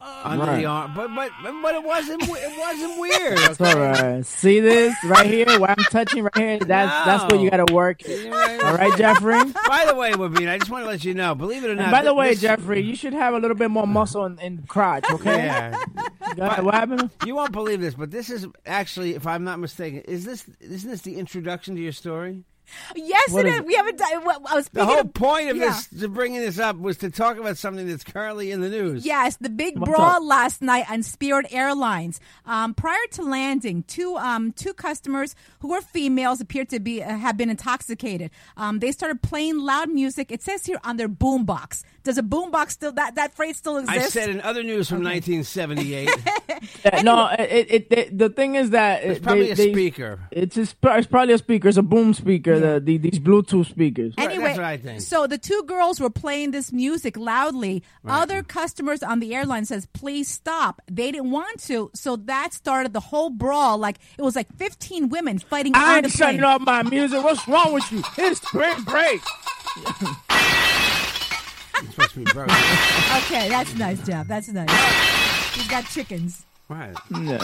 [0.00, 0.56] under Right.
[0.60, 0.92] the arm.
[0.94, 1.30] But but
[1.62, 3.38] but it wasn't it wasn't weird.
[3.38, 4.24] It's all right.
[4.26, 5.46] See this right here?
[5.60, 6.58] What I'm touching right here?
[6.58, 8.02] That's that's where you got to work.
[8.08, 9.34] All right, Jeffrey.
[9.68, 11.34] By the way, Wabine, I just want to let you know.
[11.34, 11.82] Believe it or not.
[11.84, 14.38] And by the way, this- Jeffrey, you should have a little bit more muscle in,
[14.38, 15.04] in crotch.
[15.12, 15.44] Okay.
[15.44, 15.76] Yeah.
[16.38, 16.64] Ahead.
[16.64, 17.10] What happened?
[17.26, 20.90] You won't believe this, but this is actually, if I'm not mistaken, is this isn't
[20.90, 22.44] this the introduction to your story?
[22.94, 23.66] Yes, What it is is.
[23.66, 24.18] We haven't I
[24.54, 25.66] was The whole of, point of yeah.
[25.66, 29.04] this, to bringing this up, was to talk about something that's currently in the news.
[29.04, 30.22] Yes, the big What's brawl up?
[30.22, 32.20] last night on Spirit Airlines.
[32.46, 37.16] Um, prior to landing, two um, two customers who were females appeared to be uh,
[37.16, 38.30] have been intoxicated.
[38.56, 40.30] Um, they started playing loud music.
[40.30, 41.82] It says here on their boombox.
[42.04, 44.16] Does a boombox still that that phrase still exists?
[44.16, 46.08] I said in other news from 1978,
[46.84, 49.72] Yeah, no, it, it, it the thing is that it's it- probably they- a they-
[49.72, 50.20] speaker.
[50.30, 51.68] It's a, it's probably a speaker.
[51.68, 52.58] It's a boom speaker.
[52.58, 54.14] The, the these Bluetooth speakers.
[54.18, 55.00] Anyway, that's what I think.
[55.00, 57.82] so the two girls were playing this music loudly.
[58.06, 62.92] Other customers on the airline says, "Please stop." They didn't want to, so that started
[62.92, 63.78] the whole brawl.
[63.78, 67.22] Like it was like fifteen women fighting I on ain't shutting off my music.
[67.22, 68.02] What's wrong with you?
[68.18, 69.20] It's spring break.
[71.82, 72.48] It's supposed to be broke.
[73.24, 74.26] Okay, that's nice, Jeff.
[74.26, 74.70] That's nice.
[75.54, 76.44] He's got chickens.
[76.68, 76.94] right.
[77.10, 77.38] No.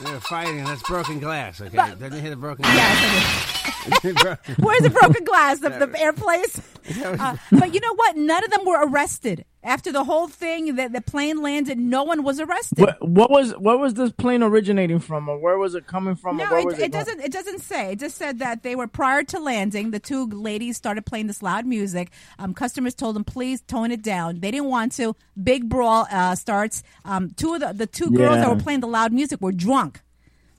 [0.00, 0.64] They're fighting.
[0.64, 1.60] That's broken glass.
[1.60, 2.76] Okay, didn't hit a broken glass.
[2.76, 3.61] Yes, it is.
[4.02, 5.60] Where's the broken glass?
[5.60, 6.60] The, the airplanes?
[7.04, 8.16] Uh, but you know what?
[8.16, 9.44] None of them were arrested.
[9.64, 12.80] After the whole thing, that the plane landed, no one was arrested.
[12.80, 16.40] What, what was what was this plane originating from, or where was it coming from?
[16.40, 17.04] or No, where it, was it going?
[17.04, 17.20] doesn't.
[17.20, 17.92] It doesn't say.
[17.92, 19.92] It just said that they were prior to landing.
[19.92, 22.10] The two ladies started playing this loud music.
[22.40, 25.14] Um, customers told them, "Please tone it down." They didn't want to.
[25.40, 26.82] Big brawl uh, starts.
[27.04, 30.00] Um, two of the the two girls that were playing the loud music were drunk.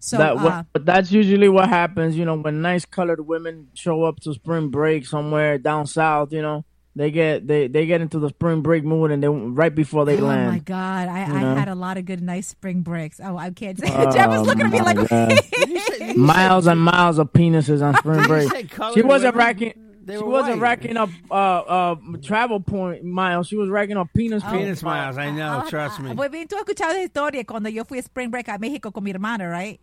[0.03, 4.03] So that, uh, but that's usually what happens, you know, when nice colored women show
[4.03, 6.33] up to spring break somewhere down south.
[6.33, 9.73] You know, they get they they get into the spring break mood, and they right
[9.73, 10.49] before they Oh land.
[10.49, 11.55] Oh my god, I, I know?
[11.55, 13.21] had a lot of good, nice spring breaks.
[13.23, 13.87] Oh, I can't say.
[13.95, 16.17] Oh, Jeff was looking at me my like, God.
[16.17, 18.51] miles and miles of penises on spring break.
[18.93, 19.47] She wasn't women?
[19.47, 19.73] racking.
[20.05, 20.61] They She wasn't white.
[20.63, 23.47] racking up uh, uh, travel point miles.
[23.47, 24.43] She was racking up penis.
[24.43, 25.17] Penis miles.
[25.17, 25.63] I know.
[25.69, 26.13] Trust me.
[26.13, 28.91] Pues bien, tú has escuchado esa historia cuando yo fui a spring break a México
[28.91, 29.79] con mi hermana, right?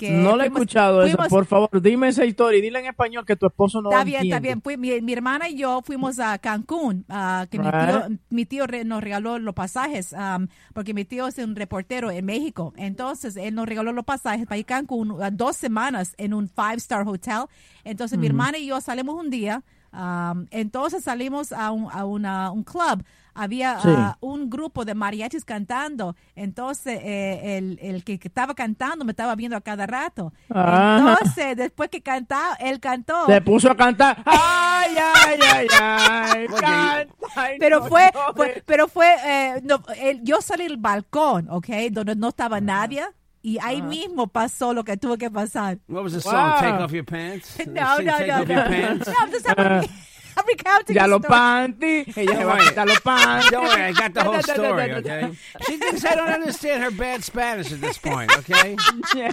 [0.00, 1.18] Que No le he fuimos- escuchado eso.
[1.28, 4.04] Por favor, dime esa historia y dile en español que tu esposo no Está lo
[4.06, 4.54] bien, está bien.
[4.64, 4.78] entiende.
[4.78, 8.84] Mi, mi hermana y yo fuimos a Cancún, ah, que mi tío, mi tío re-
[8.84, 12.72] nos regaló los pasajes, um, porque mi tío es un reportero en México.
[12.76, 16.48] Entonces, él nos regaló los pasajes para ir a Cancún a dos semanas en un
[16.48, 17.42] five-star hotel.
[17.84, 19.62] Entonces, mi hermana y yo salimos un día.
[19.92, 23.04] Um, entonces salimos a un, a una- un club.
[23.32, 23.88] Había Sí.
[23.96, 26.16] ah, un grupo de mariachis cantando.
[26.34, 30.32] Entonces, eh, el, el que estaba cantando me estaba viendo a cada rato.
[30.52, 30.98] Ah.
[31.16, 33.26] Entonces, después que cantaba, él cantó.
[33.26, 34.20] Se puso a cantar.
[34.26, 36.46] Ay, ay, ay, ay.
[36.60, 41.48] canta, ay, pero no fue, fue- pero fue, eh, no, el- yo salí del balcón,
[41.50, 41.68] ¿ok?
[41.92, 43.04] Donde no estaba nadie.
[43.42, 45.78] Y ahí mismo pasó lo que tuvo que pasar.
[45.88, 46.34] What was the song?
[46.34, 46.60] Wow.
[46.60, 47.56] Take off your pants.
[47.66, 48.54] No, Sing no, Take no, off no.
[48.54, 49.06] your pants.
[49.08, 49.88] No, I'm just having,
[50.36, 52.16] I'm recounting Ya the los panty.
[52.16, 53.50] Ella se va a quitar los panty.
[53.50, 55.32] Don't worry, I got the whole story, okay?
[55.66, 58.76] She thinks I don't understand her bad Spanish at this point, okay?
[59.14, 59.32] Yeah.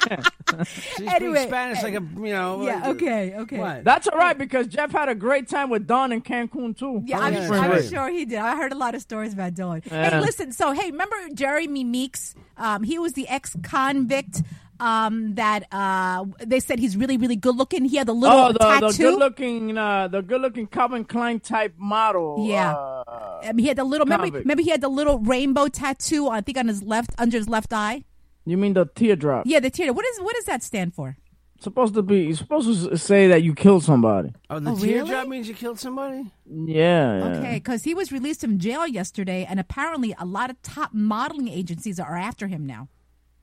[0.98, 2.64] She Anyway, speaks Spanish like a, you know.
[2.66, 3.60] Yeah, okay, okay.
[3.60, 3.84] What?
[3.84, 7.04] That's all right because Jeff had a great time with Dawn in Cancun too.
[7.06, 8.40] Yeah, Oh, I'm, yeah, sure, I'm sure he did.
[8.40, 9.84] I heard a lot of stories about Dylan.
[9.86, 10.52] Hey, listen.
[10.52, 12.34] So, hey, remember Jeremy Meeks?
[12.58, 14.42] Um, he was the ex-convict
[14.80, 17.86] um, that uh, they said he's really, really good looking.
[17.86, 19.04] He had the little Oh, the, the tattoo.
[19.12, 22.46] good looking, uh, the good looking Calvin Klein type model.
[22.48, 22.74] Yeah.
[22.74, 24.06] Uh, Um, he had the little.
[24.06, 24.46] Remember, Convict.
[24.46, 26.28] remember, he had the little rainbow tattoo.
[26.30, 28.04] I think on his left, under his left eye.
[28.46, 29.46] you mean the teardrop?
[29.46, 29.94] Yeah, the tear.
[29.94, 31.18] What is what does that stand for?
[31.60, 32.26] Supposed to be.
[32.26, 34.30] You're supposed to say that you killed somebody.
[34.50, 35.30] Oh, the Oh, teardrop really?
[35.30, 36.26] means you killed somebody?
[36.46, 37.18] Yeah.
[37.18, 37.38] yeah.
[37.40, 41.48] Okay, because he was released from jail yesterday, and apparently a lot of top modeling
[41.48, 42.90] agencies are after him now.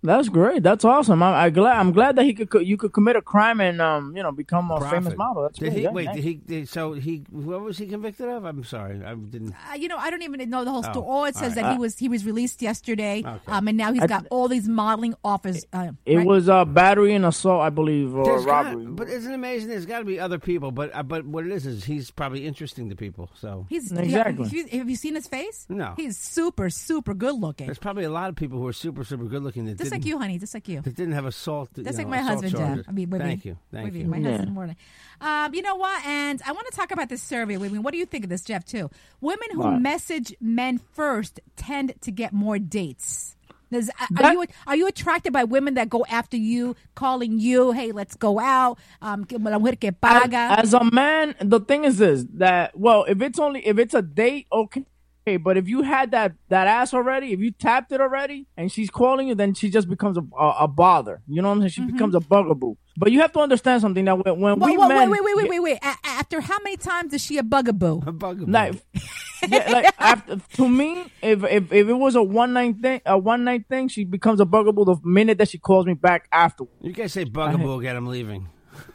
[0.05, 0.62] That's great.
[0.62, 1.23] That's awesome.
[1.23, 1.79] I'm, I glad.
[1.79, 2.51] I'm glad that he could.
[2.51, 5.43] co- You could commit a crime and um, you know, become a famous model.
[5.45, 5.77] That's did great.
[5.79, 6.05] he Yeah, wait?
[6.07, 6.17] nice.
[6.17, 6.35] Did he?
[6.35, 7.25] Did, so he?
[7.31, 8.45] What was he convicted of?
[8.45, 9.53] I'm sorry, I didn't.
[9.71, 10.99] Uh, you know, I don't even know the whole story.
[11.09, 11.73] Oh, All it says all that right.
[11.73, 13.38] he was he was released yesterday, Okay.
[13.49, 15.64] um, and now he's got all these modeling offers.
[15.73, 16.27] Uh, It right?
[16.27, 18.85] was uh, battery and assault, I believe, or There's got- robbery.
[18.87, 19.71] but isn't it amazing?
[19.71, 22.47] There's got to be other people, but uh, but what it is is he's probably
[22.47, 23.31] interesting to people.
[23.40, 24.12] So He's Exactly.
[24.12, 25.64] Yeah, have, you, have you seen his face?
[25.71, 25.95] No.
[25.97, 29.25] he's super super good looking, there's probably a lot of people who are super super
[29.25, 30.81] good looking that just didn't like you, honey, just like you.
[30.83, 31.71] that didn't have assault.
[31.75, 32.77] Just you like know, my husband, charges.
[32.85, 32.89] Jeff.
[32.89, 33.19] I mean, Wibby.
[33.19, 34.07] thank you, thank Wibby, you.
[34.07, 34.31] My Yeah.
[34.31, 34.77] husband, Morning.
[35.21, 36.05] Um, you know what?
[36.05, 37.57] And I want to talk about this survey.
[37.57, 37.79] Wibby.
[37.79, 38.65] What do you think of this, Jeff?
[38.65, 38.91] Too.
[39.21, 39.81] Women who What?
[39.81, 43.37] message men first tend to get more dates.
[43.73, 43.91] Does,
[44.23, 48.15] are you are you attracted by women that go after you, calling you, "Hey, let's
[48.15, 48.79] go out"?
[49.03, 50.55] Um, que la mujer que as, paga.
[50.61, 54.03] as a man, the thing is this: that well, if it's only if it's a
[54.03, 54.85] date, okay.
[55.27, 58.91] But if you had that that ass already, if you tapped it already, and she's
[58.91, 61.23] calling you, then she just becomes a a, a bother.
[61.27, 61.71] You know what I'm saying?
[61.71, 61.93] She Mm-hmm.
[61.93, 62.75] becomes a bugaboo.
[62.97, 65.35] But you have to understand something that when, when Whoa, we whoa, men, wait, wait,
[65.37, 65.79] wait, wait, wait, wait.
[65.83, 68.03] A- after how many times is she a bugaboo?
[68.07, 68.53] A bugaboo.
[68.53, 68.75] like,
[69.49, 73.19] yeah, like after, to me, if, if if it was a one night thing, a
[73.19, 76.65] one night thing, she becomes a bugaboo the minute that she calls me back after.
[76.83, 77.97] you guys say bugaboo again.
[77.97, 78.49] I'm leaving.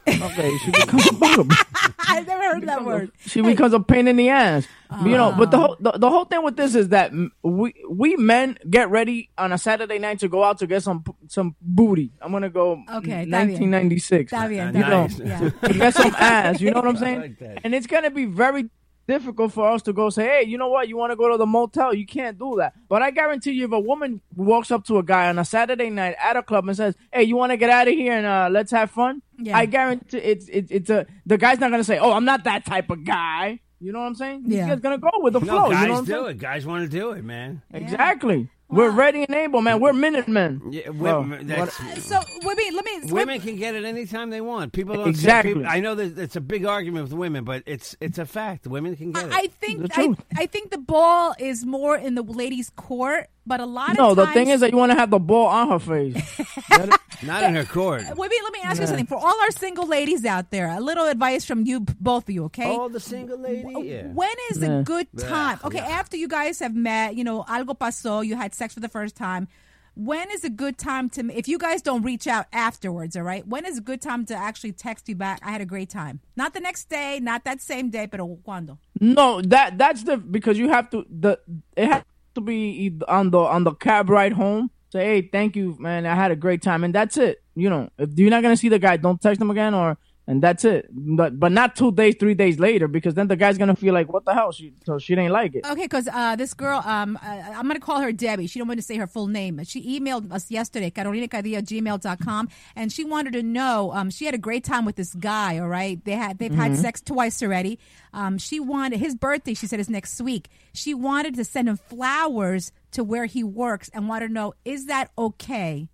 [0.08, 1.54] Okay, she becomes a bugaboo.
[2.00, 3.12] I never heard that word.
[3.26, 4.66] She becomes a pain in the ass.
[5.04, 5.60] You know, but the Ah.
[5.60, 7.12] whole the, the whole thing with this is that
[7.44, 11.04] we we men get ready on a Saturday night to go out to get some
[11.28, 12.10] some booty.
[12.20, 13.60] I'm gonna go Okay, está bien.
[13.70, 14.32] 1996.
[14.32, 15.26] Está bien, You know, bien.
[15.28, 15.50] Yeah.
[15.68, 16.60] to get some ass.
[16.60, 17.20] You know what I'm saying?
[17.20, 17.60] like that.
[17.62, 18.68] and it's gonna be very
[19.14, 20.88] difficult for us to go say, hey, you know what?
[20.88, 21.92] You want to go to the motel?
[21.92, 22.72] You can't do that.
[22.88, 25.90] But I guarantee you, if a woman walks up to a guy on a Saturday
[25.90, 28.26] night at a club and says, hey, you want to get out of here and
[28.26, 29.22] uh, let's have fun?
[29.38, 29.56] Yeah.
[29.58, 32.64] I guarantee it's it's it's a the guy's not gonna say, oh, I'm not that
[32.66, 33.60] type of guy.
[33.82, 34.44] You know what I'm saying?
[34.46, 34.58] Yeah.
[34.64, 35.64] He's just gonna go with the No, flow.
[35.68, 36.26] you know guys what I'm do saying?
[36.26, 36.38] it.
[36.38, 37.62] Guys want to do it, man.
[37.72, 38.48] Exactly.
[38.70, 39.80] We're ready and able, man.
[39.80, 40.62] We're Minutemen.
[40.70, 41.20] Yeah, Well, oh.
[41.22, 43.00] women, that's, So, women, let me.
[43.12, 44.72] women can get it anytime they want.
[44.72, 45.54] People don't Exactly.
[45.54, 48.66] people- I know that it's a big argument with women, but it's it's a fact.
[48.66, 49.32] Women can get it.
[49.34, 50.24] I think The I, truth.
[50.36, 54.16] I think the ball is more in the ladies' court, but a lot No, of
[54.16, 56.40] the thing is that you want to have the ball on her face.
[57.22, 58.02] Not in her court.
[58.02, 59.06] Wait, wait, let me ask you something.
[59.06, 62.44] For all our single ladies out there, a little advice from you, both of you,
[62.44, 62.64] okay?
[62.64, 63.72] All the single lady.
[63.82, 64.06] Yeah.
[64.06, 65.58] When is a good time?
[65.64, 68.88] Okay, after you guys have met, you know, algo pasó, you had sex for the
[68.88, 69.48] first time.
[69.94, 73.46] When is a good time to, if you guys don't reach out afterwards, all right?
[73.46, 75.40] When is a good time to actually text you back?
[75.42, 76.20] I had a great time.
[76.36, 78.78] Not the next day, not that same day, pero cuando?
[79.00, 81.38] No, that that's the because you have to the
[81.76, 82.02] it has
[82.34, 84.70] to be on the on the cab ride home.
[84.92, 86.04] Say, hey, thank you, man.
[86.04, 87.42] I had a great time, and that's it.
[87.54, 89.98] You know, if you're not gonna see the guy, don't text him again, or
[90.30, 90.86] and that's it.
[90.92, 94.12] But but not two days, three days later, because then the guy's gonna feel like,
[94.12, 94.52] what the hell?
[94.52, 95.66] She so she didn't like it.
[95.66, 98.46] Okay, because uh, this girl, um, uh, I'm going to call her Debbie.
[98.46, 99.60] She don't want to say her full name.
[99.64, 103.92] She emailed us yesterday, carolinacadilla@gmail.com, and she wanted to know.
[103.92, 105.58] Um, she had a great time with this guy.
[105.58, 107.80] All right, they had they've had sex twice already.
[108.12, 109.54] Um, she wanted his birthday.
[109.54, 110.48] She said is next week.
[110.72, 114.86] She wanted to send him flowers to where he works, and wanted to know is
[114.86, 115.88] that okay?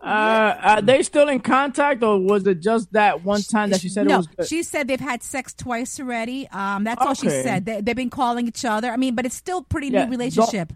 [0.00, 3.88] Uh, are they still in contact, or was it just that one time that she
[3.88, 4.46] said no, it was good?
[4.46, 6.46] she said they've had sex twice already.
[6.48, 7.64] Um, that's all she said.
[7.64, 8.90] They, they've been calling each other.
[8.90, 10.72] I mean, but it's still pretty Yeah, new relationship.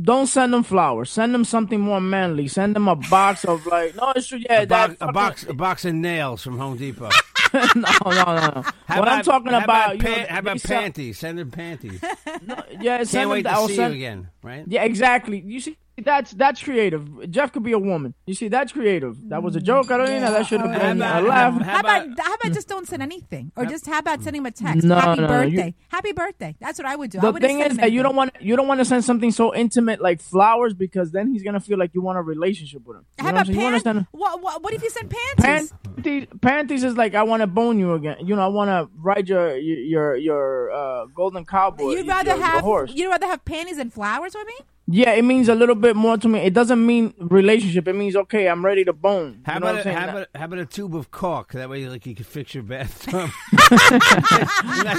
[0.00, 1.10] Don't send them flowers.
[1.10, 2.48] Send them something more manly.
[2.48, 4.38] Send them a box of like, no, it's true.
[4.38, 7.10] Yeah, A, that box, a box, a box of nails from Home Depot.
[7.54, 8.64] no, no, no, no.
[8.86, 11.18] How what I'm talking how about, you pan- know, how about sell- panties?
[11.18, 12.00] Send them panties.
[12.46, 14.64] No, yeah, Can't send wait to I'll see send, you again, right?
[14.66, 15.40] Yeah, exactly.
[15.46, 17.30] You see, that's that's creative.
[17.30, 18.14] Jeff could be a woman.
[18.26, 19.28] You see, that's creative.
[19.28, 20.32] That was a joke, I don't even know.
[20.32, 21.22] that should have all been right.
[21.22, 21.60] a laugh.
[21.60, 24.50] How about, how about just don't send anything, or just how about sending him a
[24.50, 24.84] text?
[24.84, 26.56] No, Happy no, no, you- birthday, happy birthday.
[26.60, 27.18] That's what I would do.
[27.18, 29.04] I The wouldn't thing send is that you don't want you don't want to send
[29.04, 32.86] something so intimate like flowers because then he's gonna feel like you want a relationship
[32.86, 33.04] with him.
[33.18, 33.74] You How what about I'm saying?
[33.74, 34.08] You pants?
[34.12, 35.72] What, what, what if you send panties?
[35.96, 38.16] Panties, panties is like I want to bone you again.
[38.26, 41.90] You know, I want to ride your your your uh, golden cowboy.
[41.90, 42.92] You'd rather your, your have horse.
[42.94, 44.54] you'd rather have panties and flowers with me?
[44.94, 46.40] Yeah, it means a little bit more to me.
[46.40, 47.88] It doesn't mean relationship.
[47.88, 49.40] It means okay, I'm ready to bone.
[49.46, 51.52] How you know about, a, how, about, how about a tube of caulk?
[51.52, 53.30] That way, like you can fix your bathtub.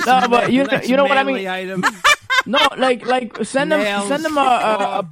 [0.06, 1.48] No, but you know- you know what I mean?
[1.48, 1.84] Item.
[2.46, 5.10] No, like like send them Nails, send them a, a,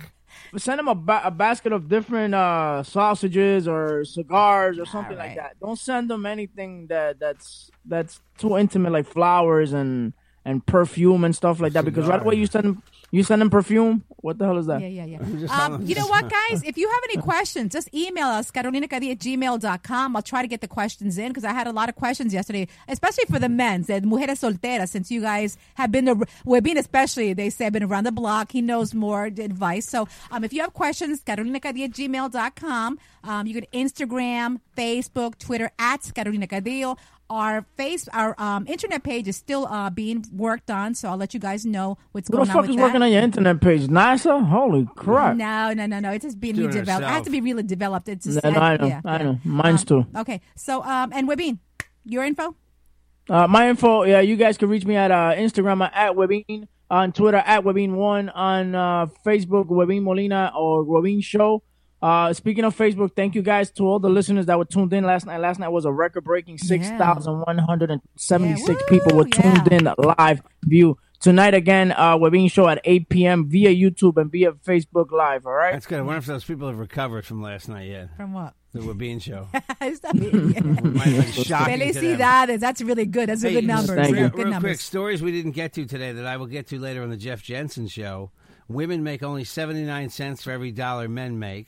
[0.55, 5.13] a send them a, ba- a basket of different uh, sausages or cigars or something
[5.13, 5.37] Alright.
[5.37, 5.59] like that.
[5.61, 10.11] Don't send them anything that that's that's too intimate like flowers and
[10.43, 13.49] and perfume and stuff like that because right away you send them you send them
[13.49, 14.03] perfume.
[14.17, 14.81] What the hell is that?
[14.81, 15.19] Yeah, yeah, yeah.
[15.51, 16.63] Um, you know what, guys?
[16.63, 20.15] If you have any questions, just email us, carolinacadillo at gmail.com.
[20.15, 22.67] I'll try to get the questions in because I had a lot of questions yesterday,
[22.87, 26.77] especially for the men, said mujeres solteras, since you guys have been, the, well, being
[26.77, 28.51] especially, they say, been around the block.
[28.51, 29.87] He knows more advice.
[29.89, 32.99] So um, if you have questions, carolinacadillo at gmail.com.
[33.23, 36.97] Um, you can Instagram, Facebook, Twitter, at Carolina Cadillo.
[37.31, 41.33] Our face, our um, internet page is still uh, being worked on, so I'll let
[41.33, 42.47] you guys know what's going on.
[42.47, 42.81] Who the fuck with is that.
[42.83, 43.87] working on your internet page?
[43.87, 44.45] NASA?
[44.45, 45.37] Holy crap!
[45.37, 46.11] No, no, no, no.
[46.11, 46.99] It's just being doing it redeveloped.
[46.99, 48.09] It has to be really developed.
[48.09, 49.39] It's just, No, no, I know, yeah, I know.
[49.45, 50.05] Mine's Um, too.
[50.19, 51.59] Okay, so um, and Webin,
[52.03, 52.55] your info.
[53.29, 57.13] Uh, my info, yeah, you guys can reach me at uh, Instagram at Webin, on
[57.13, 61.63] Twitter at Webin1, on uh, Facebook, Webin Molina or Webin Show.
[62.01, 65.03] Uh, speaking of Facebook, thank you guys to all the listeners that were tuned in
[65.03, 65.37] last night.
[65.37, 69.77] Last night was a record breaking 6,176 Yeah, people were tuned yeah.
[69.77, 70.97] in live view.
[71.19, 73.47] Tonight again, uh, Webin Show at 8 p.m.
[73.47, 75.73] via YouTube and via Facebook Live, all right?
[75.73, 75.99] That's good.
[75.99, 78.09] I wonder if those people have recovered from last night yet.
[78.17, 78.55] From what?
[78.73, 79.47] The Webin show.
[79.53, 80.63] Está bien.
[80.95, 82.03] Might have been shocking to them.
[82.17, 82.59] Felicidades.
[82.59, 83.29] That's really good.
[83.29, 83.95] That's a good number.
[83.95, 84.29] thank real, you.
[84.29, 84.69] Good real numbers.
[84.71, 87.17] quick, stories we didn't get to today that I will get to later on the
[87.17, 88.31] Jeff Jensen show.
[88.73, 91.67] Women make only 79 cents for every dollar men make.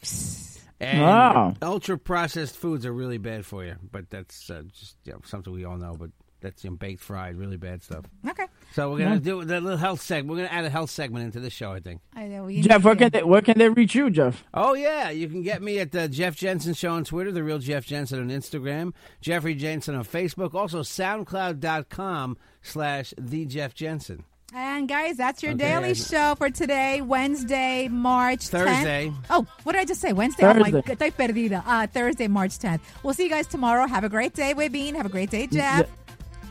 [0.80, 1.54] And Wow.
[1.62, 5.54] ultra processed foods are really bad for you, but that's uh, just you know, something
[5.54, 5.96] we all know.
[5.98, 6.10] But
[6.42, 8.04] that's you know, baked, fried, really bad stuff.
[8.28, 8.48] Okay.
[8.74, 10.30] So we're gonna do that little health segment.
[10.32, 12.02] We're gonna add a health segment into this show, I think.
[12.14, 14.44] I know, we Jeff, where can, they, where can they reach you, Jeff?
[14.54, 17.60] Oh yeah, you can get me at the Jeff Jensen Show on Twitter, the real
[17.60, 24.26] Jeff Jensen on Instagram, Jeffrey Jensen on Facebook, also SoundCloud.com slash the Jeff Jensen.
[24.56, 28.50] And guys, that's your Okay, daily show for today, Wednesday, March 10th.
[28.50, 29.14] Thursday.
[29.32, 30.14] Oh, what did I just say?
[30.14, 30.44] Wednesday?
[30.46, 30.96] Oh my Thursday.
[30.96, 31.64] God, estoy perdida.
[31.66, 32.80] Uh, Thursday, March 10th.
[33.02, 33.88] We'll see you guys tomorrow.
[33.88, 34.96] Have a great day, Webin.
[34.96, 35.90] Have a great day, Jeff.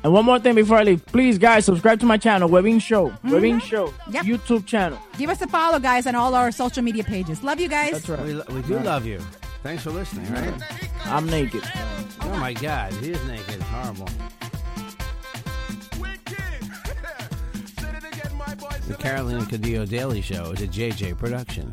[0.02, 3.10] And one more thing before I leave, please, guys, subscribe to my channel, Webin Show.
[3.24, 4.12] Webin Show, Mm-hmm.
[4.14, 4.24] Yep.
[4.24, 4.98] YouTube channel.
[5.16, 7.44] Give us a follow, guys, on all our social media pages.
[7.44, 7.92] Love you guys.
[7.92, 8.20] That's right.
[8.24, 9.20] We, lo- we do love you.
[9.62, 10.52] Thanks for listening, right?
[11.04, 11.62] I'm naked.
[12.22, 13.62] Oh my God, he is naked.
[13.62, 14.08] Horrible.
[18.88, 21.72] The Carolina Cadillo Daily Show is a JJ production.